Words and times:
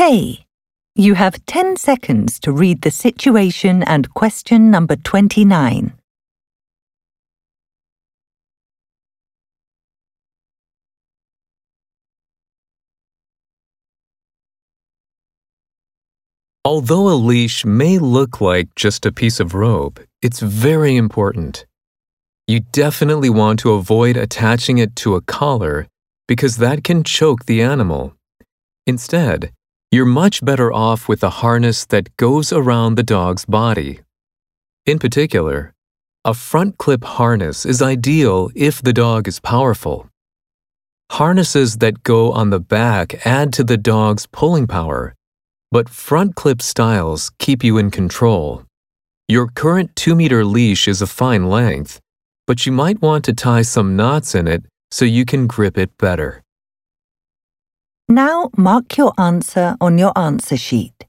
OK. 0.00 0.46
You 0.94 1.12
have 1.12 1.44
10 1.44 1.76
seconds 1.76 2.40
to 2.40 2.52
read 2.52 2.80
the 2.80 2.90
situation 2.90 3.82
and 3.82 4.14
question 4.14 4.70
number 4.70 4.96
29. 4.96 5.92
Although 16.64 17.08
a 17.10 17.20
leash 17.20 17.66
may 17.66 17.98
look 17.98 18.40
like 18.40 18.74
just 18.74 19.04
a 19.04 19.12
piece 19.12 19.38
of 19.38 19.52
rope, 19.52 20.00
it's 20.22 20.40
very 20.40 20.96
important. 20.96 21.66
You 22.46 22.60
definitely 22.72 23.28
want 23.28 23.58
to 23.60 23.72
avoid 23.72 24.16
attaching 24.16 24.78
it 24.78 24.96
to 24.96 25.14
a 25.16 25.20
collar 25.20 25.88
because 26.26 26.56
that 26.56 26.84
can 26.84 27.04
choke 27.04 27.44
the 27.44 27.60
animal. 27.60 28.14
Instead, 28.86 29.52
you're 29.90 30.06
much 30.06 30.44
better 30.44 30.72
off 30.72 31.08
with 31.08 31.22
a 31.22 31.30
harness 31.30 31.84
that 31.86 32.16
goes 32.16 32.52
around 32.52 32.94
the 32.94 33.02
dog's 33.02 33.44
body. 33.44 34.00
In 34.86 34.98
particular, 34.98 35.74
a 36.24 36.34
front 36.34 36.78
clip 36.78 37.04
harness 37.04 37.64
is 37.64 37.82
ideal 37.82 38.50
if 38.54 38.82
the 38.82 38.92
dog 38.92 39.28
is 39.28 39.40
powerful. 39.40 40.08
Harnesses 41.12 41.78
that 41.78 42.02
go 42.02 42.32
on 42.32 42.50
the 42.50 42.60
back 42.60 43.26
add 43.26 43.52
to 43.54 43.64
the 43.64 43.76
dog's 43.76 44.26
pulling 44.26 44.66
power 44.66 45.14
but 45.72 45.88
front 45.88 46.34
clip 46.34 46.60
styles 46.60 47.30
keep 47.38 47.62
you 47.62 47.78
in 47.78 47.90
control. 47.90 48.64
Your 49.28 49.46
current 49.46 49.94
2 49.94 50.16
meter 50.16 50.44
leash 50.44 50.88
is 50.88 51.00
a 51.00 51.06
fine 51.06 51.48
length, 51.48 52.00
but 52.46 52.66
you 52.66 52.72
might 52.72 53.00
want 53.00 53.24
to 53.26 53.32
tie 53.32 53.62
some 53.62 53.94
knots 53.94 54.34
in 54.34 54.48
it 54.48 54.64
so 54.90 55.04
you 55.04 55.24
can 55.24 55.46
grip 55.46 55.78
it 55.78 55.96
better. 55.96 56.42
Now 58.10 58.50
mark 58.56 58.96
your 58.98 59.12
answer 59.18 59.76
on 59.80 59.96
your 59.96 60.10
answer 60.18 60.56
sheet. 60.56 61.06